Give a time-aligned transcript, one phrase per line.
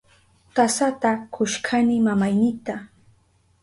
[0.55, 2.75] Tasata kushkani mamaynita.